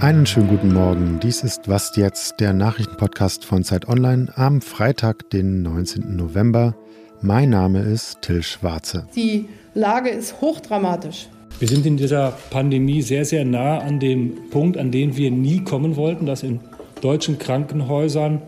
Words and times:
Einen 0.00 0.24
schönen 0.24 0.48
guten 0.48 0.72
Morgen. 0.72 1.20
Dies 1.22 1.42
ist 1.42 1.68
Was 1.68 1.94
jetzt, 1.94 2.40
der 2.40 2.54
Nachrichtenpodcast 2.54 3.44
von 3.44 3.64
Zeit 3.64 3.86
Online 3.86 4.32
am 4.34 4.62
Freitag, 4.62 5.28
den 5.28 5.60
19. 5.60 6.16
November. 6.16 6.74
Mein 7.20 7.50
Name 7.50 7.82
ist 7.82 8.22
Till 8.22 8.42
Schwarze. 8.42 9.06
Die 9.14 9.50
Lage 9.74 10.08
ist 10.08 10.40
hochdramatisch. 10.40 11.28
Wir 11.58 11.68
sind 11.68 11.84
in 11.84 11.98
dieser 11.98 12.32
Pandemie 12.48 13.02
sehr, 13.02 13.26
sehr 13.26 13.44
nah 13.44 13.76
an 13.80 14.00
dem 14.00 14.48
Punkt, 14.48 14.78
an 14.78 14.90
den 14.90 15.18
wir 15.18 15.30
nie 15.30 15.64
kommen 15.64 15.96
wollten, 15.96 16.24
dass 16.24 16.44
in 16.44 16.60
deutschen 17.02 17.38
Krankenhäusern 17.38 18.40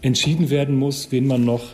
entschieden 0.00 0.48
werden 0.48 0.78
muss, 0.78 1.12
wen 1.12 1.26
man 1.26 1.44
noch 1.44 1.64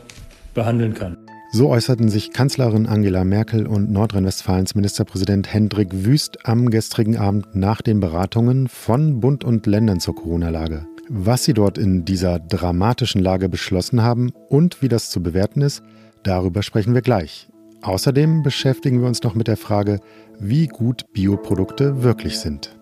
behandeln 0.55 0.95
kann. 0.95 1.18
So 1.51 1.71
äußerten 1.71 2.11
sich 2.11 2.33
Kanzlerin 2.33 2.87
Angela 2.87 3.25
Merkel 3.25 3.67
und 3.67 3.91
Nordrhein-Westfalens 3.91 4.75
Ministerpräsident 4.75 5.51
Hendrik 5.51 5.89
Wüst 6.05 6.47
am 6.47 6.69
gestrigen 6.69 7.17
Abend 7.17 7.55
nach 7.55 7.81
den 7.81 8.01
Beratungen 8.01 8.69
von 8.69 9.21
Bund 9.21 9.45
und 9.45 9.67
Ländern 9.67 9.99
zur 9.99 10.15
Corona-Lage. 10.15 10.87
Was 11.09 11.45
sie 11.45 11.55
dort 11.55 11.79
in 11.79 12.05
dieser 12.05 12.39
dramatischen 12.39 13.23
Lage 13.23 13.49
beschlossen 13.49 14.03
haben 14.03 14.31
und 14.51 14.83
wie 14.83 14.89
das 14.89 15.09
zu 15.09 15.23
bewerten 15.23 15.63
ist, 15.63 15.83
darüber 16.23 16.63
sprechen 16.63 16.93
wir 16.93 17.01
gleich. 17.01 17.49
Außerdem 17.81 18.43
beschäftigen 18.43 19.01
wir 19.01 19.09
uns 19.09 19.23
noch 19.23 19.35
mit 19.35 19.49
der 19.49 19.57
Frage, 19.57 20.01
wie 20.39 20.67
gut 20.67 21.11
Bioprodukte 21.15 22.03
wirklich 22.03 22.39
sind. 22.41 22.79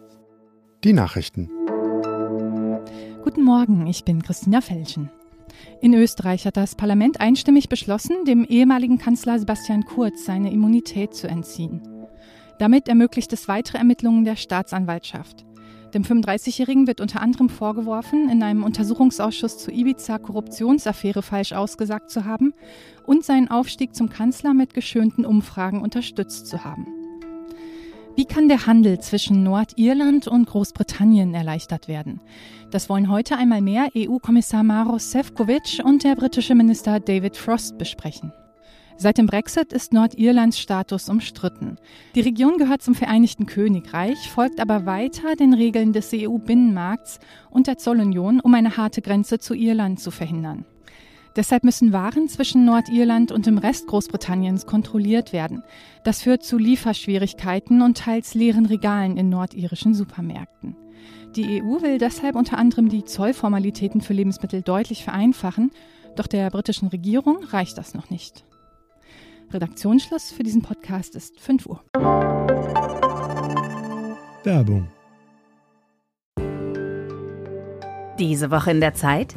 Die 0.82 0.92
Nachrichten. 0.92 1.48
Guten 3.22 3.44
Morgen, 3.44 3.86
ich 3.86 4.04
bin 4.04 4.22
Christina 4.22 4.60
Felschen. 4.60 5.08
In 5.80 5.94
Österreich 5.94 6.46
hat 6.46 6.56
das 6.56 6.74
Parlament 6.74 7.20
einstimmig 7.20 7.68
beschlossen, 7.68 8.24
dem 8.26 8.44
ehemaligen 8.44 8.98
Kanzler 8.98 9.38
Sebastian 9.38 9.84
Kurz 9.84 10.24
seine 10.24 10.52
Immunität 10.52 11.14
zu 11.14 11.28
entziehen. 11.28 11.82
Damit 12.58 12.88
ermöglicht 12.88 13.32
es 13.32 13.48
weitere 13.48 13.78
Ermittlungen 13.78 14.24
der 14.24 14.36
Staatsanwaltschaft. 14.36 15.44
Dem 15.94 16.02
35-Jährigen 16.02 16.86
wird 16.86 17.00
unter 17.00 17.22
anderem 17.22 17.48
vorgeworfen, 17.48 18.28
in 18.28 18.42
einem 18.42 18.64
Untersuchungsausschuss 18.64 19.58
zur 19.58 19.72
Ibiza-Korruptionsaffäre 19.72 21.22
falsch 21.22 21.52
ausgesagt 21.52 22.10
zu 22.10 22.24
haben 22.24 22.54
und 23.04 23.24
seinen 23.24 23.48
Aufstieg 23.48 23.94
zum 23.94 24.10
Kanzler 24.10 24.52
mit 24.52 24.74
geschönten 24.74 25.24
Umfragen 25.24 25.80
unterstützt 25.80 26.48
zu 26.48 26.64
haben. 26.64 26.95
Wie 28.16 28.24
kann 28.24 28.48
der 28.48 28.66
Handel 28.66 28.98
zwischen 28.98 29.42
Nordirland 29.42 30.26
und 30.26 30.46
Großbritannien 30.46 31.34
erleichtert 31.34 31.86
werden? 31.86 32.22
Das 32.70 32.88
wollen 32.88 33.10
heute 33.10 33.36
einmal 33.36 33.60
mehr 33.60 33.90
EU-Kommissar 33.94 34.62
Maros 34.62 35.10
Sefcovic 35.10 35.82
und 35.84 36.02
der 36.02 36.14
britische 36.14 36.54
Minister 36.54 36.98
David 36.98 37.36
Frost 37.36 37.76
besprechen. 37.76 38.32
Seit 38.96 39.18
dem 39.18 39.26
Brexit 39.26 39.74
ist 39.74 39.92
Nordirlands 39.92 40.58
Status 40.58 41.10
umstritten. 41.10 41.76
Die 42.14 42.22
Region 42.22 42.56
gehört 42.56 42.80
zum 42.80 42.94
Vereinigten 42.94 43.44
Königreich, 43.44 44.30
folgt 44.30 44.60
aber 44.60 44.86
weiter 44.86 45.36
den 45.36 45.52
Regeln 45.52 45.92
des 45.92 46.10
EU-Binnenmarkts 46.14 47.18
und 47.50 47.66
der 47.66 47.76
Zollunion, 47.76 48.40
um 48.40 48.54
eine 48.54 48.78
harte 48.78 49.02
Grenze 49.02 49.38
zu 49.40 49.52
Irland 49.52 50.00
zu 50.00 50.10
verhindern. 50.10 50.64
Deshalb 51.36 51.64
müssen 51.64 51.92
Waren 51.92 52.28
zwischen 52.28 52.64
Nordirland 52.64 53.30
und 53.30 53.44
dem 53.44 53.58
Rest 53.58 53.86
Großbritanniens 53.88 54.64
kontrolliert 54.64 55.34
werden. 55.34 55.62
Das 56.02 56.22
führt 56.22 56.42
zu 56.42 56.56
Lieferschwierigkeiten 56.56 57.82
und 57.82 57.98
teils 57.98 58.32
leeren 58.32 58.64
Regalen 58.64 59.18
in 59.18 59.28
nordirischen 59.28 59.92
Supermärkten. 59.92 60.76
Die 61.36 61.62
EU 61.62 61.82
will 61.82 61.98
deshalb 61.98 62.36
unter 62.36 62.56
anderem 62.56 62.88
die 62.88 63.04
Zollformalitäten 63.04 64.00
für 64.00 64.14
Lebensmittel 64.14 64.62
deutlich 64.62 65.04
vereinfachen, 65.04 65.70
doch 66.16 66.26
der 66.26 66.48
britischen 66.48 66.88
Regierung 66.88 67.44
reicht 67.44 67.76
das 67.76 67.92
noch 67.92 68.08
nicht. 68.08 68.46
Redaktionsschluss 69.52 70.32
für 70.32 70.42
diesen 70.42 70.62
Podcast 70.62 71.14
ist 71.14 71.38
5 71.38 71.66
Uhr. 71.66 71.84
Werbung. 74.42 74.88
Diese 78.18 78.50
Woche 78.50 78.70
in 78.70 78.80
der 78.80 78.94
Zeit? 78.94 79.36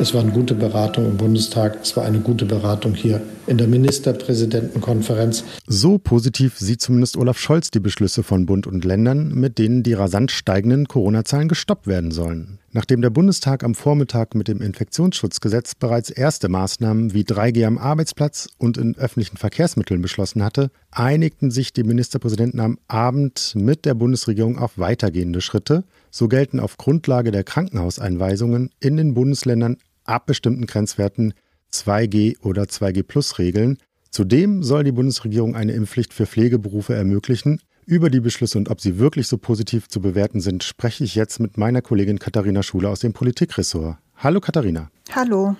Es 0.00 0.14
war 0.14 0.22
eine 0.22 0.32
gute 0.32 0.54
Beratung 0.54 1.04
im 1.04 1.18
Bundestag, 1.18 1.80
es 1.82 1.94
war 1.94 2.06
eine 2.06 2.20
gute 2.20 2.46
Beratung 2.46 2.94
hier 2.94 3.20
in 3.46 3.58
der 3.58 3.68
Ministerpräsidentenkonferenz. 3.68 5.44
So 5.66 5.98
positiv 5.98 6.58
sieht 6.58 6.80
zumindest 6.80 7.18
Olaf 7.18 7.38
Scholz 7.38 7.70
die 7.70 7.80
Beschlüsse 7.80 8.22
von 8.22 8.46
Bund 8.46 8.66
und 8.66 8.86
Ländern, 8.86 9.34
mit 9.34 9.58
denen 9.58 9.82
die 9.82 9.92
rasant 9.92 10.30
steigenden 10.30 10.88
Corona-Zahlen 10.88 11.48
gestoppt 11.48 11.86
werden 11.86 12.12
sollen. 12.12 12.60
Nachdem 12.72 13.02
der 13.02 13.10
Bundestag 13.10 13.62
am 13.62 13.74
Vormittag 13.74 14.34
mit 14.34 14.48
dem 14.48 14.62
Infektionsschutzgesetz 14.62 15.74
bereits 15.74 16.08
erste 16.08 16.48
Maßnahmen 16.48 17.12
wie 17.12 17.24
3G 17.24 17.66
am 17.66 17.76
Arbeitsplatz 17.76 18.48
und 18.56 18.78
in 18.78 18.96
öffentlichen 18.96 19.36
Verkehrsmitteln 19.36 20.00
beschlossen 20.00 20.42
hatte, 20.42 20.70
einigten 20.92 21.50
sich 21.50 21.74
die 21.74 21.82
Ministerpräsidenten 21.82 22.60
am 22.60 22.78
Abend 22.88 23.52
mit 23.54 23.84
der 23.84 23.94
Bundesregierung 23.94 24.56
auf 24.56 24.78
weitergehende 24.78 25.42
Schritte. 25.42 25.84
So 26.10 26.28
gelten 26.28 26.58
auf 26.58 26.76
Grundlage 26.76 27.32
der 27.32 27.44
Krankenhauseinweisungen 27.44 28.70
in 28.78 28.96
den 28.96 29.14
Bundesländern 29.14 29.76
ab 30.10 30.26
bestimmten 30.26 30.66
Grenzwerten 30.66 31.34
2G 31.72 32.40
oder 32.42 32.64
2G-Plus-Regeln. 32.64 33.78
Zudem 34.10 34.62
soll 34.62 34.84
die 34.84 34.92
Bundesregierung 34.92 35.54
eine 35.54 35.72
Impfpflicht 35.72 36.12
für 36.12 36.26
Pflegeberufe 36.26 36.94
ermöglichen. 36.94 37.60
Über 37.86 38.10
die 38.10 38.20
Beschlüsse 38.20 38.58
und 38.58 38.70
ob 38.70 38.80
sie 38.80 38.98
wirklich 38.98 39.28
so 39.28 39.38
positiv 39.38 39.88
zu 39.88 40.00
bewerten 40.00 40.40
sind, 40.40 40.64
spreche 40.64 41.04
ich 41.04 41.14
jetzt 41.14 41.40
mit 41.40 41.56
meiner 41.56 41.80
Kollegin 41.80 42.18
Katharina 42.18 42.62
Schule 42.62 42.88
aus 42.88 43.00
dem 43.00 43.12
Politikressort. 43.12 43.96
Hallo 44.16 44.40
Katharina. 44.40 44.90
Hallo. 45.12 45.56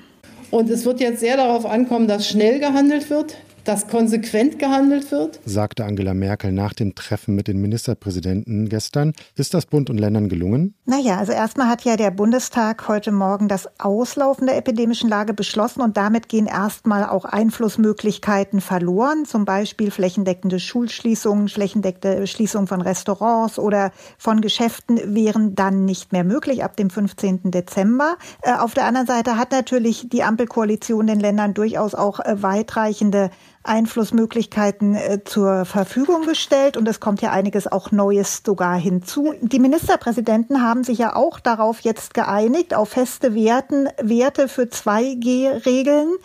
Und 0.51 0.69
es 0.69 0.85
wird 0.85 1.01
jetzt 1.01 1.21
sehr 1.21 1.37
darauf 1.37 1.65
ankommen, 1.65 2.09
dass 2.09 2.29
schnell 2.29 2.59
gehandelt 2.59 3.09
wird, 3.09 3.37
dass 3.65 3.89
konsequent 3.89 4.59
gehandelt 4.59 5.11
wird? 5.11 5.41
sagte 5.45 5.85
Angela 5.85 6.15
Merkel 6.15 6.53
nach 6.53 6.73
dem 6.73 6.95
Treffen 6.95 7.35
mit 7.35 7.49
den 7.49 7.61
Ministerpräsidenten 7.61 8.69
gestern. 8.69 9.13
Ist 9.37 9.55
das 9.55 9.67
Bund 9.67 9.91
und 9.91 9.99
Ländern 9.99 10.29
gelungen? 10.29 10.75
Naja, 10.85 11.19
also 11.19 11.33
erstmal 11.33 11.69
hat 11.69 11.83
ja 11.83 11.97
der 11.97 12.11
Bundestag 12.11 12.89
heute 12.89 13.13
Morgen 13.13 13.49
das 13.49 13.69
Auslaufen 13.79 14.47
der 14.47 14.57
epidemischen 14.57 15.09
Lage 15.09 15.35
beschlossen 15.35 15.81
und 15.81 15.97
damit 15.97 16.29
gehen 16.29 16.47
erstmal 16.47 17.05
auch 17.05 17.25
Einflussmöglichkeiten 17.25 18.61
verloren, 18.61 19.25
zum 19.25 19.45
Beispiel 19.45 19.91
flächendeckende 19.91 20.61
Schulschließungen, 20.61 21.49
flächendeckende 21.49 22.27
Schließung 22.27 22.67
von 22.67 22.81
Restaurants 22.81 23.59
oder 23.59 23.93
von 24.19 24.41
Geschäften 24.41 25.15
wären 25.15 25.55
dann 25.55 25.85
nicht 25.85 26.13
mehr 26.13 26.25
möglich 26.25 26.65
ab 26.65 26.77
dem 26.77 26.91
15. 26.91 27.51
Dezember. 27.51 28.17
Äh, 28.43 28.55
auf 28.55 28.75
der 28.75 28.85
anderen 28.87 29.07
Seite 29.07 29.37
hat 29.37 29.53
natürlich 29.53 30.09
die 30.09 30.23
Ampelkoalition 30.23 31.07
den 31.07 31.21
Ländern 31.21 31.55
durchaus 31.55 31.95
auch 31.95 32.21
äh, 32.21 32.43
weitreichende 32.43 33.31
Einflussmöglichkeiten 33.63 34.95
äh, 34.95 35.25
zur 35.25 35.65
Verfügung 35.65 36.25
gestellt 36.25 36.77
und 36.77 36.89
es 36.89 36.99
kommt 36.99 37.21
ja 37.21 37.31
einiges 37.31 37.67
auch 37.67 37.93
Neues 37.93 38.43
sogar 38.45 38.79
hinzu. 38.79 39.35
Die 39.43 39.59
Ministerpräsidenten 39.59 40.63
haben 40.63 40.83
sich 40.83 40.99
ja 40.99 41.15
auch 41.15 41.41
darauf 41.41 41.81
jetzt 41.81 42.15
geeinigt, 42.15 42.75
auf 42.75 42.91
feste 42.91 43.35
Werten, 43.35 43.89
Werte 44.01 44.49
für 44.49 44.63
2G-Regeln 44.63 46.17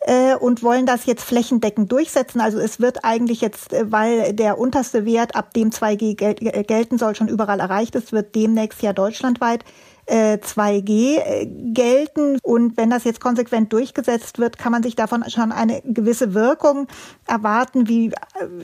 äh, 0.00 0.34
und 0.34 0.62
wollen 0.62 0.86
das 0.86 1.06
jetzt 1.06 1.24
flächendeckend 1.24 1.92
durchsetzen. 1.92 2.40
Also 2.40 2.58
es 2.58 2.80
wird 2.80 3.04
eigentlich 3.04 3.40
jetzt, 3.40 3.72
äh, 3.72 3.90
weil 3.92 4.32
der 4.32 4.58
unterste 4.58 5.04
Wert, 5.04 5.36
ab 5.36 5.54
dem 5.54 5.70
2G 5.70 6.16
gel 6.16 6.34
gelten 6.34 6.98
soll, 6.98 7.14
schon 7.14 7.28
überall 7.28 7.60
erreicht 7.60 7.94
ist, 7.94 8.12
wird 8.12 8.34
demnächst 8.34 8.82
ja 8.82 8.92
deutschlandweit 8.92 9.64
2G 10.14 11.18
äh, 11.18 11.46
gelten. 11.72 12.38
Und 12.42 12.76
wenn 12.76 12.90
das 12.90 13.04
jetzt 13.04 13.20
konsequent 13.20 13.72
durchgesetzt 13.72 14.38
wird, 14.38 14.58
kann 14.58 14.72
man 14.72 14.82
sich 14.82 14.96
davon 14.96 15.24
schon 15.28 15.52
eine 15.52 15.82
gewisse 15.84 16.34
Wirkung 16.34 16.86
erwarten. 17.26 17.88
Wie 17.88 18.08
äh, 18.08 18.12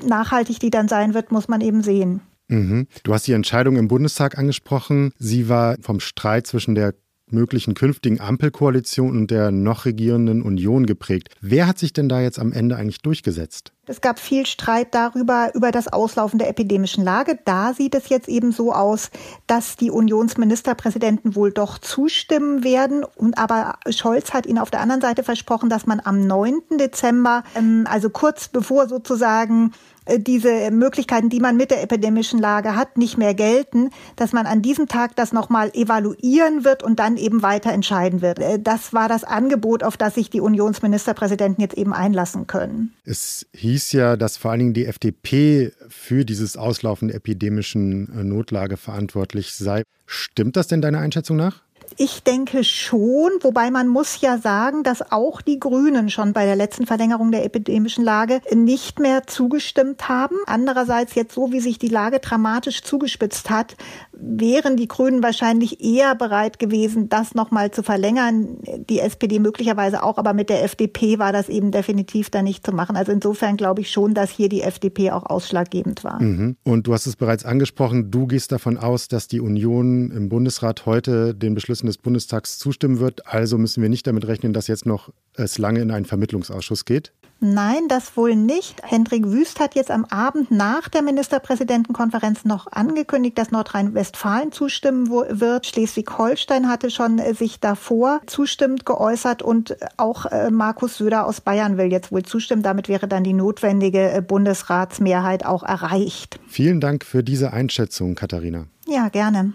nachhaltig 0.05 0.61
die 0.61 0.71
dann 0.71 0.89
sein 0.89 1.15
wird, 1.15 1.33
muss 1.33 1.49
man 1.49 1.61
eben 1.61 1.83
sehen. 1.83 2.21
Mhm. 2.49 2.87
Du 3.03 3.13
hast 3.13 3.27
die 3.27 3.33
Entscheidung 3.33 3.77
im 3.77 3.89
Bundestag 3.89 4.39
angesprochen. 4.39 5.13
Sie 5.19 5.49
war 5.49 5.77
vom 5.81 6.01
Streit 6.01 6.47
zwischen 6.47 6.75
der 6.75 6.95
möglichen 7.31 7.75
künftigen 7.75 8.21
Ampelkoalition 8.21 9.11
und 9.11 9.31
der 9.31 9.51
noch 9.51 9.85
regierenden 9.85 10.43
Union 10.43 10.87
geprägt. 10.87 11.35
Wer 11.41 11.67
hat 11.67 11.79
sich 11.79 11.93
denn 11.93 12.09
da 12.09 12.21
jetzt 12.21 12.39
am 12.39 12.53
Ende 12.53 12.77
eigentlich 12.77 13.03
durchgesetzt? 13.03 13.73
Es 13.89 14.01
gab 14.01 14.19
viel 14.19 14.47
Streit 14.47 14.95
darüber, 14.95 15.51
über 15.55 15.71
das 15.71 15.87
Auslaufen 15.87 16.41
der 16.41 16.49
epidemischen 16.49 17.05
Lage. 17.05 17.39
Da 17.45 17.73
sieht 17.73 17.95
es 17.95 18.09
jetzt 18.09 18.29
eben 18.29 18.51
so 18.51 18.73
aus, 18.73 19.11
dass 19.47 19.77
die 19.77 19.93
Unionsministerpräsidenten 19.93 21.37
wohl 21.37 21.53
doch 21.53 21.79
zustimmen 21.79 22.65
werden. 22.65 23.05
Und 23.05 23.39
aber 23.39 23.79
Scholz 23.89 24.35
hat 24.35 24.45
ihnen 24.47 24.59
auf 24.59 24.73
der 24.73 24.81
anderen 24.81 25.01
Seite 25.01 25.23
versprochen, 25.23 25.71
dass 25.71 25.87
man 25.87 26.01
am 26.03 26.27
9. 26.27 26.79
Dezember, 26.81 27.45
ähm, 27.55 27.87
also 27.89 28.11
kurz 28.11 28.49
bevor 28.49 28.89
sozusagen 28.89 29.73
äh, 30.07 30.19
diese 30.19 30.71
Möglichkeiten, 30.71 31.29
die 31.29 31.41
man 31.41 31.57
mit 31.57 31.71
der 31.71 31.83
epidemischen 31.83 32.41
Lage 32.41 32.75
hat, 32.75 32.97
nicht 32.97 33.19
mehr 33.19 33.35
gelten, 33.35 33.91
dass 34.15 34.33
man 34.33 34.47
an 34.47 34.63
diesem 34.63 34.89
Tag 34.89 35.15
das 35.17 35.33
nochmal 35.33 35.71
evaluieren 35.75 36.65
wird 36.65 36.83
und 36.83 36.99
dann 36.99 37.17
eben 37.17 37.43
weiter 37.43 37.73
entscheiden 37.73 38.23
wird. 38.23 38.39
Äh, 38.39 38.59
das 38.59 38.93
war 38.93 39.09
das 39.09 39.25
Angebot, 39.25 39.83
auf 39.83 39.97
das 39.97 40.15
sich 40.15 40.31
die 40.31 40.41
Unionsministerpräsidenten 40.41 41.61
jetzt 41.61 41.77
eben 41.77 41.93
einlassen 41.93 42.47
können. 42.47 42.95
Es 43.05 43.47
hieß 43.53 43.76
ja, 43.93 44.17
dass 44.17 44.37
vor 44.37 44.51
allen 44.51 44.61
Dingen 44.61 44.75
die 44.75 44.87
FDP 44.87 45.73
für 45.89 46.25
dieses 46.25 46.57
Auslaufen 46.57 47.09
der 47.09 47.17
epidemischen 47.17 48.09
äh, 48.19 48.25
Notlage 48.25 48.77
verantwortlich 48.77 49.55
sei. 49.55 49.83
Stimmt 50.07 50.57
das 50.57 50.69
denn 50.69 50.83
deiner 50.83 51.01
Einschätzung 51.01 51.37
nach? 51.37 51.63
Ich 51.99 52.23
denke 52.23 52.65
schon, 52.65 53.31
wobei 53.41 53.71
man 53.71 53.89
muss 53.89 54.21
ja 54.21 54.39
sagen, 54.39 54.83
dass 54.83 55.13
auch 55.13 55.41
die 55.41 55.59
Grünen 55.59 56.11
schon 56.11 56.33
bei 56.33 56.45
der 56.45 56.57
letzten 56.57 56.87
Verlängerung 56.87 57.31
der 57.31 57.45
epidemischen 57.45 58.05
Lage 58.05 58.41
nicht 58.53 58.99
mehr 58.99 59.27
zugestimmt 59.27 60.09
haben. 60.09 60.37
Andererseits 60.47 61.15
jetzt 61.15 61.35
so, 61.35 61.53
wie 61.53 61.61
sich 61.61 61.79
die 61.79 61.89
Lage 61.89 62.19
dramatisch 62.19 62.83
zugespitzt 62.83 63.51
hat, 63.51 63.77
wären 64.17 64.77
die 64.77 64.89
Grünen 64.89 65.23
wahrscheinlich 65.23 65.83
eher 65.85 66.15
bereit 66.15 66.59
gewesen, 66.59 67.09
das 67.09 67.35
nochmal 67.35 67.71
zu 67.71 67.83
verlängern. 67.83 68.59
Die 68.89 69.01
SPD 69.01 69.39
möglicherweise 69.39 70.03
auch, 70.03 70.19
aber 70.19 70.33
mit 70.33 70.49
der 70.49 70.65
FDP 70.65 71.19
war 71.19 71.33
das 71.33 71.49
eben 71.49 71.71
definitiv 71.71 72.31
da 72.31 72.43
nicht 72.43 72.65
zu 72.65 72.73
machen. 72.73 72.97
Also 72.97 73.13
insofern 73.13 73.57
glaube 73.57 73.83
ich 73.83 73.91
schon, 73.91 74.15
dass 74.15 74.31
hier 74.31 74.49
die 74.49 74.63
FDP 74.63 75.11
auch 75.11 75.27
ausschlaggebend 75.27 76.05
war. 76.05 76.21
Mhm. 76.21 76.57
Und 76.65 76.87
du 76.87 76.93
hast 76.93 77.07
es 77.07 77.17
bereits 77.17 77.45
angesprochen, 77.45 78.11
du 78.11 78.27
gehst 78.27 78.53
davon 78.53 78.79
aus, 78.79 79.09
dass 79.09 79.29
die 79.29 79.41
Union 79.41 80.11
im 80.11 80.29
Bundesrat 80.29 80.87
heute 80.87 81.35
den 81.35 81.55
Beschlüssen 81.55 81.87
des 81.87 81.99
Bundestags 81.99 82.59
zustimmen 82.59 83.01
wird. 83.01 83.27
Also 83.27 83.59
müssen 83.59 83.83
wir 83.83 83.89
nicht 83.89 84.07
damit 84.07 84.27
rechnen, 84.27 84.53
dass 84.53 84.67
jetzt 84.67 84.87
noch 84.87 85.13
es 85.35 85.59
lange 85.59 85.81
in 85.81 85.91
einen 85.91 86.07
Vermittlungsausschuss 86.07 86.85
geht. 86.85 87.13
Nein, 87.41 87.89
das 87.89 88.17
wohl 88.17 88.35
nicht. 88.35 88.81
Hendrik 88.83 89.27
Wüst 89.27 89.61
hat 89.61 89.75
jetzt 89.75 89.91
am 89.91 90.07
Abend 90.07 90.51
nach 90.51 90.89
der 90.89 91.03
Ministerpräsidentenkonferenz 91.03 92.47
noch 92.47 92.67
angekündigt, 92.73 93.37
dass 93.37 93.51
Nordrhein-Westfalen 93.51 94.53
zustimmen 94.53 95.11
wird. 95.11 95.67
Schleswig-Holstein 95.67 96.67
hatte 96.67 96.91
schon 96.91 97.19
äh, 97.19 97.35
sich 97.35 97.61
davor 97.61 98.21
zustimmend 98.27 98.87
geäußert 98.87 99.43
und 99.43 99.77
auch 99.99 100.25
äh, 100.27 100.51
Markus 100.51 100.97
Söder 100.97 101.27
aus 101.27 101.43
Bayern 101.43 101.77
will 101.77 101.93
jetzt 101.93 102.11
wohl 102.11 102.23
zustimmen. 102.23 102.63
Damit 102.63 102.89
wäre 102.89 103.07
dann 103.07 103.23
die 103.23 103.35
notwendige 103.35 104.11
äh, 104.13 104.23
Bundesratsmehrheit 104.23 105.45
auch 105.45 105.63
erreicht. 105.63 106.41
Vielen 106.47 106.81
Dank 106.81 107.05
für 107.05 107.23
diese 107.23 107.53
Einschätzung, 107.53 108.15
Katharina. 108.15 108.67
Ja, 108.87 109.11
gerne. 109.11 109.53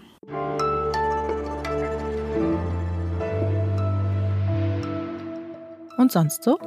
Und 5.98 6.12
sonst 6.12 6.44
so? 6.44 6.58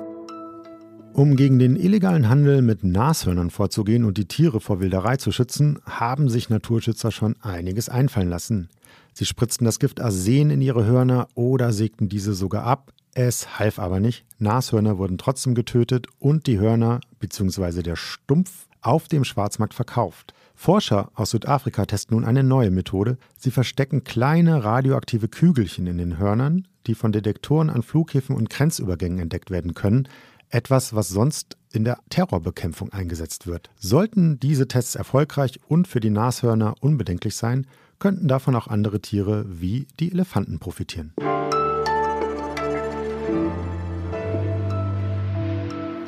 Um 1.16 1.38
gegen 1.38 1.60
den 1.60 1.78
illegalen 1.78 2.28
Handel 2.28 2.62
mit 2.62 2.84
Nashörnern 2.84 3.50
vorzugehen 3.50 4.04
und 4.04 4.18
die 4.18 4.26
Tiere 4.26 4.60
vor 4.60 4.82
Wilderei 4.82 5.16
zu 5.16 5.32
schützen, 5.32 5.80
haben 5.86 6.28
sich 6.28 6.50
Naturschützer 6.50 7.10
schon 7.10 7.38
einiges 7.42 7.88
einfallen 7.88 8.28
lassen. 8.28 8.68
Sie 9.14 9.24
spritzten 9.24 9.64
das 9.64 9.80
Gift 9.80 10.02
Arsen 10.02 10.50
in 10.50 10.60
ihre 10.60 10.86
Hörner 10.86 11.30
oder 11.34 11.72
sägten 11.72 12.10
diese 12.10 12.34
sogar 12.34 12.66
ab. 12.66 12.92
Es 13.14 13.58
half 13.58 13.80
aber 13.80 14.02
nicht. 14.02 14.26
Nashörner 14.40 14.98
wurden 14.98 15.18
trotzdem 15.18 15.56
getötet 15.56 16.08
und 16.20 16.48
die 16.48 16.60
Hörner 16.60 17.00
bzw. 17.22 17.82
der 17.82 17.96
Stumpf 17.96 18.68
auf 18.82 19.08
dem 19.08 19.24
Schwarzmarkt 19.24 19.74
verkauft. 19.74 20.34
Forscher 20.54 21.12
aus 21.16 21.30
Südafrika 21.30 21.86
testen 21.86 22.18
nun 22.18 22.26
eine 22.26 22.44
neue 22.44 22.72
Methode. 22.72 23.18
Sie 23.38 23.52
verstecken 23.52 24.04
kleine 24.04 24.66
radioaktive 24.66 25.30
Kügelchen 25.30 25.88
in 25.88 25.98
den 25.98 26.18
Hörnern, 26.18 26.68
die 26.88 26.96
von 26.96 27.14
Detektoren 27.14 27.70
an 27.70 27.84
Flughäfen 27.84 28.36
und 28.36 28.50
Grenzübergängen 28.50 29.20
entdeckt 29.20 29.50
werden 29.50 29.76
können. 29.76 30.10
Etwas, 30.56 30.96
was 30.96 31.10
sonst 31.10 31.58
in 31.74 31.84
der 31.84 31.98
Terrorbekämpfung 32.10 32.94
eingesetzt 32.94 33.46
wird. 33.46 33.70
Sollten 33.78 34.40
diese 34.40 34.70
Tests 34.70 34.96
erfolgreich 34.96 35.60
und 35.68 35.86
für 35.86 36.00
die 36.00 36.10
Nashörner 36.10 36.76
unbedenklich 36.80 37.36
sein, 37.36 37.68
könnten 38.00 38.30
davon 38.30 38.56
auch 38.56 38.68
andere 38.68 39.02
Tiere 39.02 39.44
wie 39.50 39.86
die 40.00 40.14
Elefanten 40.14 40.60
profitieren. 40.60 41.14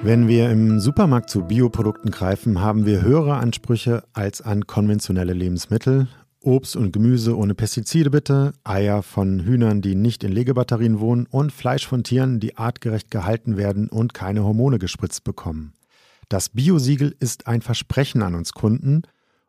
Wenn 0.02 0.30
wir 0.30 0.50
im 0.50 0.80
Supermarkt 0.80 1.30
zu 1.30 1.42
Bioprodukten 1.42 2.12
greifen, 2.12 2.62
haben 2.62 2.86
wir 2.86 3.02
höhere 3.02 3.36
Ansprüche 3.36 4.06
als 4.14 4.42
an 4.42 4.66
konventionelle 4.66 5.34
Lebensmittel. 5.34 6.08
Obst 6.48 6.78
und 6.78 6.94
Gemüse 6.94 7.38
ohne 7.38 7.56
Pestizide 7.56 8.10
bitte, 8.10 8.54
Eier 8.64 9.04
von 9.04 9.42
Hühnern, 9.42 9.82
die 9.82 9.96
nicht 9.96 10.24
in 10.24 10.32
Legebatterien 10.32 11.02
wohnen 11.02 11.28
und 11.30 11.52
Fleisch 11.52 11.86
von 11.86 12.06
Tieren, 12.06 12.40
die 12.40 12.56
artgerecht 12.56 13.12
gehalten 13.12 13.58
werden 13.58 13.90
und 13.90 14.14
keine 14.14 14.46
Hormone 14.46 14.80
gespritzt 14.80 15.26
bekommen. 15.26 15.74
Das 16.30 16.48
Biosiegel 16.48 17.14
ist 17.20 17.48
ein 17.48 17.62
Versprechen 17.62 18.22
an 18.22 18.34
uns 18.34 18.54
Kunden 18.54 19.02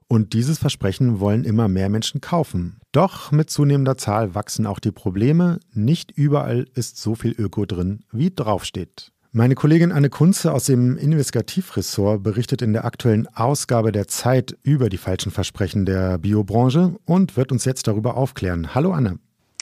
und 0.08 0.32
dieses 0.32 0.58
Versprechen 0.58 1.20
wollen 1.20 1.44
immer 1.44 1.68
mehr 1.68 1.88
Menschen 1.88 2.20
kaufen. 2.20 2.80
Doch 2.90 3.30
mit 3.30 3.48
zunehmender 3.48 3.96
Zahl 3.96 4.34
wachsen 4.34 4.66
auch 4.66 4.80
die 4.80 4.90
Probleme. 4.90 5.60
Nicht 5.72 6.10
überall 6.10 6.66
ist 6.74 6.96
so 6.96 7.14
viel 7.14 7.30
Öko 7.30 7.64
drin, 7.64 8.00
wie 8.10 8.32
draufsteht. 8.34 9.12
Meine 9.30 9.54
Kollegin 9.54 9.92
Anne 9.92 10.08
Kunze 10.08 10.54
aus 10.54 10.64
dem 10.64 10.96
Investigativressort 10.96 12.22
berichtet 12.22 12.62
in 12.62 12.72
der 12.72 12.86
aktuellen 12.86 13.26
Ausgabe 13.26 13.92
der 13.92 14.08
Zeit 14.08 14.56
über 14.62 14.88
die 14.88 14.96
falschen 14.96 15.30
Versprechen 15.30 15.84
der 15.84 16.16
Biobranche 16.16 16.94
und 17.04 17.36
wird 17.36 17.52
uns 17.52 17.66
jetzt 17.66 17.86
darüber 17.88 18.16
aufklären. 18.16 18.74
Hallo 18.74 18.92
Anne. 18.92 19.18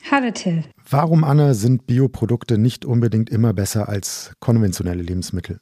Hallo 0.09 0.31
Till. 0.31 0.63
Warum, 0.89 1.25
Anne, 1.25 1.55
sind 1.55 1.89
Bioprodukte 1.89 2.59
nicht 2.59 2.85
unbedingt 2.85 3.29
immer 3.29 3.53
besser 3.53 3.89
als 3.89 4.35
konventionelle 4.39 5.03
Lebensmittel? 5.03 5.59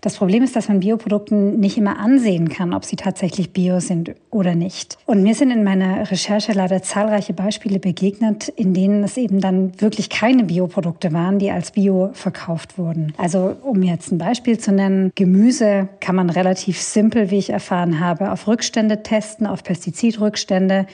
Das 0.00 0.16
Problem 0.16 0.42
ist, 0.42 0.56
dass 0.56 0.68
man 0.68 0.80
Bioprodukten 0.80 1.58
nicht 1.60 1.78
immer 1.78 1.98
ansehen 1.98 2.48
kann, 2.48 2.74
ob 2.74 2.84
sie 2.84 2.96
tatsächlich 2.96 3.52
bio 3.52 3.80
sind 3.80 4.14
oder 4.30 4.54
nicht. 4.54 4.98
Und 5.06 5.22
mir 5.22 5.34
sind 5.34 5.50
in 5.50 5.64
meiner 5.64 6.10
Recherche 6.10 6.52
leider 6.52 6.82
zahlreiche 6.82 7.32
Beispiele 7.32 7.78
begegnet, 7.78 8.48
in 8.48 8.74
denen 8.74 9.02
es 9.04 9.16
eben 9.16 9.40
dann 9.40 9.80
wirklich 9.80 10.10
keine 10.10 10.44
Bioprodukte 10.44 11.12
waren, 11.12 11.38
die 11.38 11.50
als 11.50 11.70
bio 11.70 12.10
verkauft 12.12 12.78
wurden. 12.78 13.12
Also 13.16 13.56
um 13.62 13.82
jetzt 13.82 14.12
ein 14.12 14.18
Beispiel 14.18 14.58
zu 14.58 14.72
nennen, 14.72 15.12
Gemüse 15.14 15.88
kann 16.00 16.16
man 16.16 16.30
relativ 16.30 16.80
simpel, 16.80 17.30
wie 17.30 17.38
ich 17.38 17.50
erfahren 17.50 18.00
habe, 18.00 18.32
auf 18.32 18.46
Rückstände 18.46 19.02
testen, 19.02 19.46
auf 19.46 19.62
Pestizidrückstände. 19.64 20.86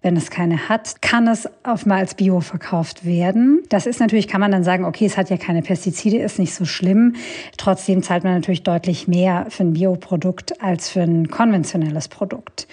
Wenn 0.00 0.16
es 0.16 0.30
keine 0.30 0.68
hat, 0.68 1.02
kann 1.02 1.26
es 1.26 1.48
mal 1.84 1.98
als 1.98 2.14
Bio 2.14 2.40
verkauft 2.40 3.04
werden. 3.04 3.62
Das 3.68 3.86
ist 3.86 3.98
natürlich, 4.00 4.28
kann 4.28 4.40
man 4.40 4.52
dann 4.52 4.64
sagen, 4.64 4.84
okay, 4.84 5.06
es 5.06 5.16
hat 5.16 5.30
ja 5.30 5.36
keine 5.36 5.62
Pestizide, 5.62 6.18
ist 6.18 6.38
nicht 6.38 6.54
so 6.54 6.64
schlimm. 6.64 7.16
Trotzdem 7.56 8.02
zahlt 8.02 8.24
man 8.24 8.34
natürlich 8.34 8.62
deutlich 8.62 9.08
mehr 9.08 9.46
für 9.48 9.64
ein 9.64 9.72
Bioprodukt 9.72 10.62
als 10.62 10.88
für 10.88 11.02
ein 11.02 11.28
konventionelles 11.28 12.08
Produkt. 12.08 12.68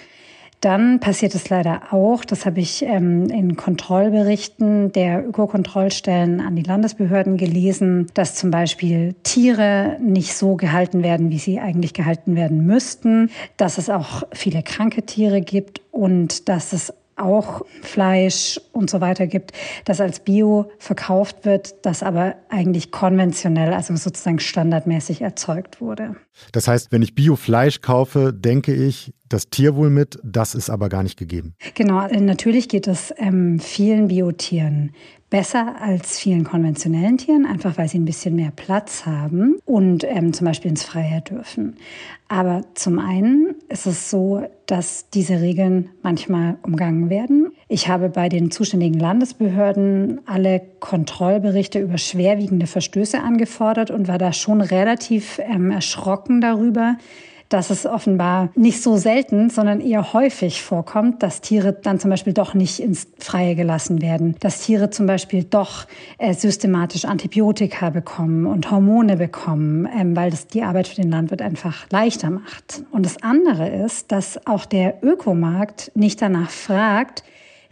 Dann 0.60 1.00
passiert 1.00 1.34
es 1.34 1.50
leider 1.50 1.92
auch, 1.92 2.24
das 2.24 2.46
habe 2.46 2.60
ich 2.60 2.82
ähm, 2.82 3.26
in 3.26 3.56
Kontrollberichten 3.56 4.90
der 4.90 5.26
Ökokontrollstellen 5.28 6.40
an 6.40 6.56
die 6.56 6.62
Landesbehörden 6.62 7.36
gelesen, 7.36 8.06
dass 8.14 8.34
zum 8.34 8.50
Beispiel 8.50 9.14
Tiere 9.22 9.98
nicht 10.00 10.34
so 10.34 10.56
gehalten 10.56 11.02
werden, 11.02 11.30
wie 11.30 11.38
sie 11.38 11.60
eigentlich 11.60 11.92
gehalten 11.92 12.36
werden 12.36 12.64
müssten, 12.64 13.30
dass 13.58 13.76
es 13.76 13.90
auch 13.90 14.22
viele 14.32 14.62
kranke 14.62 15.02
Tiere 15.02 15.42
gibt 15.42 15.82
und 15.90 16.48
dass 16.48 16.72
es 16.72 16.92
auch 17.16 17.62
Fleisch 17.82 18.60
und 18.72 18.90
so 18.90 19.00
weiter 19.00 19.26
gibt, 19.26 19.52
das 19.84 20.00
als 20.00 20.20
Bio 20.20 20.70
verkauft 20.78 21.44
wird, 21.44 21.74
das 21.84 22.02
aber 22.02 22.36
eigentlich 22.48 22.90
konventionell, 22.90 23.72
also 23.72 23.96
sozusagen 23.96 24.38
standardmäßig 24.38 25.22
erzeugt 25.22 25.80
wurde. 25.80 26.16
Das 26.52 26.68
heißt, 26.68 26.92
wenn 26.92 27.02
ich 27.02 27.14
Biofleisch 27.14 27.80
kaufe, 27.80 28.32
denke 28.32 28.74
ich, 28.74 29.12
das 29.28 29.50
Tierwohl 29.50 29.90
mit, 29.90 30.18
das 30.22 30.54
ist 30.54 30.70
aber 30.70 30.88
gar 30.88 31.02
nicht 31.02 31.18
gegeben. 31.18 31.54
Genau, 31.74 32.06
äh, 32.06 32.20
natürlich 32.20 32.68
geht 32.68 32.86
es 32.86 33.12
ähm, 33.16 33.58
vielen 33.58 34.08
Biotieren 34.08 34.92
besser 35.30 35.76
als 35.80 36.18
vielen 36.18 36.44
konventionellen 36.44 37.18
Tieren, 37.18 37.46
einfach 37.46 37.78
weil 37.78 37.88
sie 37.88 37.98
ein 37.98 38.04
bisschen 38.04 38.36
mehr 38.36 38.52
Platz 38.54 39.06
haben 39.06 39.56
und 39.64 40.04
ähm, 40.04 40.32
zum 40.32 40.44
Beispiel 40.44 40.70
ins 40.70 40.84
Freie 40.84 41.20
dürfen. 41.20 41.76
Aber 42.28 42.62
zum 42.74 42.98
einen 42.98 43.54
ist 43.68 43.86
es 43.86 44.10
so, 44.10 44.42
dass 44.66 45.10
diese 45.10 45.40
Regeln 45.40 45.90
manchmal 46.02 46.58
umgangen 46.62 47.10
werden. 47.10 47.52
Ich 47.68 47.88
habe 47.88 48.08
bei 48.08 48.28
den 48.28 48.50
zuständigen 48.50 48.98
Landesbehörden 48.98 50.20
alle 50.26 50.60
Kontrollberichte 50.80 51.80
über 51.80 51.98
schwerwiegende 51.98 52.66
Verstöße 52.66 53.20
angefordert 53.20 53.90
und 53.90 54.08
war 54.08 54.18
da 54.18 54.32
schon 54.32 54.60
relativ 54.60 55.40
ähm, 55.40 55.70
erschrocken 55.70 56.40
darüber, 56.40 56.96
dass 57.48 57.70
es 57.70 57.86
offenbar 57.86 58.50
nicht 58.54 58.82
so 58.82 58.96
selten, 58.96 59.50
sondern 59.50 59.80
eher 59.80 60.12
häufig 60.12 60.62
vorkommt, 60.62 61.22
dass 61.22 61.40
Tiere 61.40 61.72
dann 61.72 62.00
zum 62.00 62.10
Beispiel 62.10 62.32
doch 62.32 62.54
nicht 62.54 62.80
ins 62.80 63.06
Freie 63.18 63.54
gelassen 63.54 64.02
werden, 64.02 64.36
dass 64.40 64.60
Tiere 64.60 64.90
zum 64.90 65.06
Beispiel 65.06 65.44
doch 65.44 65.86
äh, 66.18 66.34
systematisch 66.34 67.04
Antibiotika 67.04 67.90
bekommen 67.90 68.46
und 68.46 68.70
Hormone 68.70 69.16
bekommen, 69.16 69.88
ähm, 69.96 70.16
weil 70.16 70.30
das 70.30 70.46
die 70.46 70.62
Arbeit 70.62 70.88
für 70.88 70.96
den 70.96 71.10
Landwirt 71.10 71.42
einfach 71.42 71.86
leichter 71.90 72.30
macht. 72.30 72.82
Und 72.90 73.04
das 73.04 73.22
andere 73.22 73.68
ist, 73.68 74.12
dass 74.12 74.46
auch 74.46 74.64
der 74.64 75.02
Ökomarkt 75.02 75.92
nicht 75.94 76.20
danach 76.22 76.50
fragt, 76.50 77.22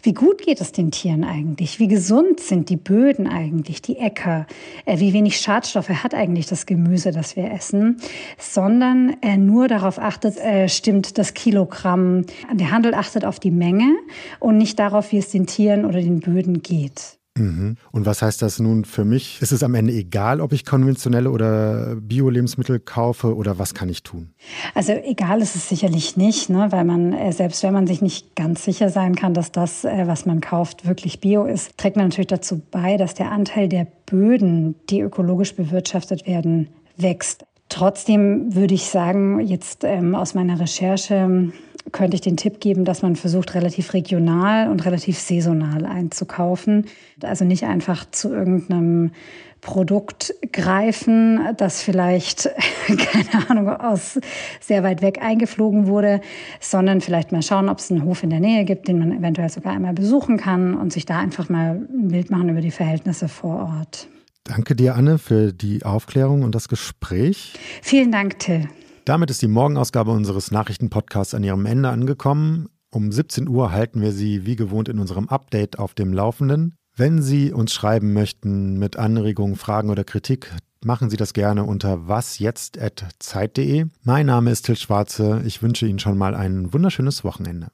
wie 0.04 0.12
gut 0.12 0.42
geht 0.42 0.60
es 0.60 0.70
den 0.70 0.90
Tieren 0.90 1.24
eigentlich? 1.24 1.80
Wie 1.80 1.88
gesund 1.88 2.38
sind 2.38 2.68
die 2.68 2.76
Böden 2.76 3.26
eigentlich, 3.26 3.80
die 3.80 3.96
Äcker? 3.96 4.46
Äh, 4.84 5.00
wie 5.00 5.14
wenig 5.14 5.40
Schadstoffe 5.40 5.88
hat 5.88 6.14
eigentlich 6.14 6.46
das 6.46 6.66
Gemüse, 6.66 7.10
das 7.10 7.36
wir 7.36 7.50
essen? 7.50 7.96
Sondern 8.38 9.16
er 9.22 9.38
nur 9.38 9.66
darauf 9.66 9.98
achtet, 9.98 10.36
äh, 10.36 10.68
stimmt 10.68 11.16
das 11.16 11.32
Kilogramm. 11.32 12.26
Der 12.52 12.70
Handel 12.70 12.92
achtet 12.92 13.24
auf 13.24 13.40
die 13.40 13.50
Menge 13.50 13.96
und 14.40 14.58
nicht 14.58 14.78
darauf, 14.78 15.10
wie 15.10 15.18
es 15.18 15.30
den 15.30 15.46
Tieren 15.46 15.86
oder 15.86 16.00
den 16.00 16.20
Böden 16.20 16.62
geht. 16.62 17.18
Mhm. 17.36 17.76
Und 17.90 18.06
was 18.06 18.22
heißt 18.22 18.42
das 18.42 18.60
nun 18.60 18.84
für 18.84 19.04
mich? 19.04 19.42
Ist 19.42 19.50
es 19.50 19.64
am 19.64 19.74
Ende 19.74 19.92
egal, 19.92 20.40
ob 20.40 20.52
ich 20.52 20.64
konventionelle 20.64 21.30
oder 21.30 21.96
Bio-Lebensmittel 21.96 22.78
kaufe 22.78 23.34
oder 23.34 23.58
was 23.58 23.74
kann 23.74 23.88
ich 23.88 24.04
tun? 24.04 24.30
Also 24.74 24.92
egal 24.92 25.40
ist 25.42 25.56
es 25.56 25.68
sicherlich 25.68 26.16
nicht, 26.16 26.48
ne? 26.48 26.68
weil 26.70 26.84
man, 26.84 27.12
äh, 27.12 27.32
selbst 27.32 27.62
wenn 27.64 27.72
man 27.72 27.88
sich 27.88 28.02
nicht 28.02 28.36
ganz 28.36 28.64
sicher 28.64 28.88
sein 28.88 29.16
kann, 29.16 29.34
dass 29.34 29.50
das, 29.50 29.84
äh, 29.84 30.06
was 30.06 30.26
man 30.26 30.40
kauft, 30.40 30.86
wirklich 30.86 31.20
Bio 31.20 31.44
ist, 31.44 31.76
trägt 31.76 31.96
man 31.96 32.06
natürlich 32.06 32.28
dazu 32.28 32.62
bei, 32.70 32.96
dass 32.96 33.14
der 33.14 33.32
Anteil 33.32 33.68
der 33.68 33.86
Böden, 34.06 34.76
die 34.88 35.00
ökologisch 35.00 35.56
bewirtschaftet 35.56 36.28
werden, 36.28 36.68
wächst. 36.96 37.44
Trotzdem 37.68 38.54
würde 38.54 38.74
ich 38.74 38.84
sagen, 38.84 39.40
jetzt 39.40 39.82
ähm, 39.82 40.14
aus 40.14 40.34
meiner 40.34 40.60
Recherche 40.60 41.50
könnte 41.92 42.14
ich 42.14 42.20
den 42.20 42.36
Tipp 42.36 42.60
geben, 42.60 42.84
dass 42.84 43.02
man 43.02 43.16
versucht, 43.16 43.54
relativ 43.54 43.92
regional 43.92 44.70
und 44.70 44.84
relativ 44.84 45.18
saisonal 45.18 45.86
einzukaufen. 45.86 46.86
Also 47.22 47.44
nicht 47.44 47.64
einfach 47.64 48.10
zu 48.10 48.32
irgendeinem 48.32 49.12
Produkt 49.60 50.34
greifen, 50.52 51.40
das 51.56 51.82
vielleicht, 51.82 52.50
keine 52.86 53.50
Ahnung, 53.50 53.68
aus 53.68 54.20
sehr 54.60 54.82
weit 54.82 55.02
weg 55.02 55.22
eingeflogen 55.22 55.86
wurde, 55.86 56.20
sondern 56.60 57.00
vielleicht 57.00 57.32
mal 57.32 57.42
schauen, 57.42 57.68
ob 57.68 57.78
es 57.78 57.90
einen 57.90 58.04
Hof 58.04 58.22
in 58.22 58.30
der 58.30 58.40
Nähe 58.40 58.64
gibt, 58.64 58.88
den 58.88 58.98
man 58.98 59.10
eventuell 59.10 59.48
sogar 59.48 59.72
einmal 59.72 59.94
besuchen 59.94 60.36
kann 60.36 60.74
und 60.74 60.92
sich 60.92 61.06
da 61.06 61.18
einfach 61.18 61.48
mal 61.48 61.86
ein 61.88 62.08
Bild 62.08 62.30
machen 62.30 62.50
über 62.50 62.60
die 62.60 62.70
Verhältnisse 62.70 63.28
vor 63.28 63.74
Ort. 63.78 64.08
Danke 64.44 64.76
dir, 64.76 64.94
Anne, 64.94 65.16
für 65.16 65.54
die 65.54 65.84
Aufklärung 65.84 66.42
und 66.42 66.54
das 66.54 66.68
Gespräch. 66.68 67.54
Vielen 67.80 68.12
Dank, 68.12 68.38
Till. 68.38 68.68
Damit 69.04 69.30
ist 69.30 69.42
die 69.42 69.48
Morgenausgabe 69.48 70.10
unseres 70.10 70.50
Nachrichtenpodcasts 70.50 71.34
an 71.34 71.44
ihrem 71.44 71.66
Ende 71.66 71.90
angekommen. 71.90 72.70
Um 72.90 73.12
17 73.12 73.48
Uhr 73.48 73.70
halten 73.70 74.00
wir 74.00 74.12
Sie 74.12 74.46
wie 74.46 74.56
gewohnt 74.56 74.88
in 74.88 74.98
unserem 74.98 75.28
Update 75.28 75.78
auf 75.78 75.92
dem 75.92 76.14
Laufenden. 76.14 76.76
Wenn 76.96 77.20
Sie 77.20 77.52
uns 77.52 77.74
schreiben 77.74 78.14
möchten 78.14 78.78
mit 78.78 78.96
Anregungen, 78.96 79.56
Fragen 79.56 79.90
oder 79.90 80.04
Kritik, 80.04 80.52
machen 80.82 81.10
Sie 81.10 81.18
das 81.18 81.34
gerne 81.34 81.64
unter 81.64 82.08
wasjetzt.zeit.de. 82.08 83.86
Mein 84.04 84.26
Name 84.26 84.50
ist 84.50 84.62
Till 84.62 84.76
Schwarze. 84.76 85.42
Ich 85.44 85.60
wünsche 85.62 85.86
Ihnen 85.86 85.98
schon 85.98 86.16
mal 86.16 86.34
ein 86.34 86.72
wunderschönes 86.72 87.24
Wochenende. 87.24 87.68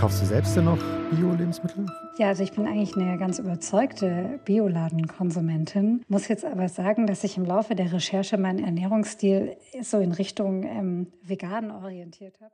Kaufst 0.00 0.22
du 0.22 0.26
selbst 0.26 0.56
denn 0.56 0.64
noch 0.64 0.78
Bio-Lebensmittel? 1.10 1.84
Ja, 2.16 2.28
also 2.28 2.42
ich 2.42 2.52
bin 2.52 2.66
eigentlich 2.66 2.96
eine 2.96 3.18
ganz 3.18 3.38
überzeugte 3.38 4.40
Bioladenkonsumentin. 4.46 6.06
Muss 6.08 6.26
jetzt 6.28 6.46
aber 6.46 6.70
sagen, 6.70 7.06
dass 7.06 7.22
ich 7.22 7.36
im 7.36 7.44
Laufe 7.44 7.74
der 7.74 7.92
Recherche 7.92 8.38
meinen 8.38 8.64
Ernährungsstil 8.64 9.58
so 9.82 9.98
in 9.98 10.12
Richtung 10.12 10.62
ähm, 10.62 11.12
vegan 11.22 11.70
orientiert 11.70 12.40
habe. 12.40 12.50